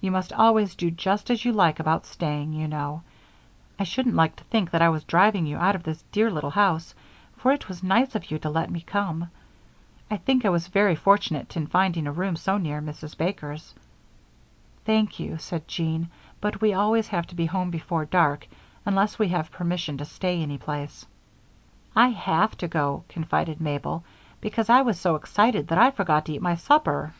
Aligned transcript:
You 0.00 0.12
must 0.12 0.32
always 0.32 0.76
do 0.76 0.88
just 0.92 1.32
as 1.32 1.44
you 1.44 1.50
like 1.52 1.80
about 1.80 2.06
staying, 2.06 2.52
you 2.52 2.68
know; 2.68 3.02
I 3.76 3.82
shouldn't 3.82 4.14
like 4.14 4.36
to 4.36 4.44
think 4.44 4.70
that 4.70 4.80
I 4.82 4.88
was 4.88 5.02
driving 5.02 5.46
you 5.46 5.56
out 5.56 5.74
of 5.74 5.82
this 5.82 6.04
dear 6.12 6.30
little 6.30 6.52
house, 6.52 6.94
for 7.38 7.50
it 7.50 7.66
was 7.68 7.82
nice 7.82 8.14
of 8.14 8.30
you 8.30 8.38
to 8.38 8.50
let 8.50 8.70
me 8.70 8.82
come. 8.82 9.30
I 10.08 10.16
think 10.18 10.44
I 10.44 10.48
was 10.50 10.68
very 10.68 10.94
fortunate 10.94 11.56
in 11.56 11.66
finding 11.66 12.06
a 12.06 12.12
room 12.12 12.36
so 12.36 12.56
near 12.56 12.80
Mrs. 12.80 13.16
Baker's." 13.18 13.74
"Thank 14.84 15.18
you," 15.18 15.38
said 15.38 15.66
Jean, 15.66 16.08
"but 16.40 16.60
we 16.60 16.72
always 16.72 17.08
have 17.08 17.26
to 17.26 17.34
be 17.34 17.46
home 17.46 17.72
before 17.72 18.04
dark 18.04 18.46
unless 18.86 19.18
we 19.18 19.26
have 19.30 19.50
permission 19.50 19.98
to 19.98 20.04
stay 20.04 20.40
any 20.40 20.56
place." 20.56 21.04
"I 21.96 22.10
have 22.10 22.56
to 22.58 22.68
go," 22.68 23.02
confided 23.08 23.60
Mabel, 23.60 24.04
"because 24.40 24.70
I 24.70 24.82
was 24.82 25.00
so 25.00 25.16
excited 25.16 25.66
that 25.66 25.78
I 25.78 25.90
forgot 25.90 26.26
to 26.26 26.32
eat 26.34 26.42
my 26.42 26.54
supper." 26.54 27.12